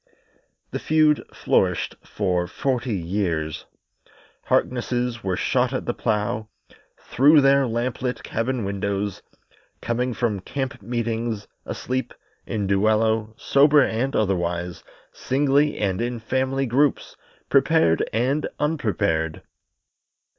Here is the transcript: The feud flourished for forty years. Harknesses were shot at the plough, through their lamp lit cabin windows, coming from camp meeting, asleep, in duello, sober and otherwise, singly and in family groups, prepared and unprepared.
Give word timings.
The 0.71 0.79
feud 0.79 1.23
flourished 1.31 1.95
for 2.01 2.47
forty 2.47 2.95
years. 2.95 3.65
Harknesses 4.47 5.23
were 5.23 5.35
shot 5.37 5.73
at 5.73 5.85
the 5.85 5.93
plough, 5.93 6.47
through 6.99 7.41
their 7.41 7.67
lamp 7.67 8.01
lit 8.01 8.23
cabin 8.23 8.65
windows, 8.65 9.21
coming 9.79 10.15
from 10.15 10.39
camp 10.39 10.81
meeting, 10.81 11.37
asleep, 11.67 12.15
in 12.47 12.65
duello, 12.65 13.35
sober 13.37 13.83
and 13.83 14.15
otherwise, 14.15 14.83
singly 15.13 15.77
and 15.77 16.01
in 16.01 16.19
family 16.19 16.65
groups, 16.65 17.15
prepared 17.47 18.03
and 18.11 18.47
unprepared. 18.57 19.43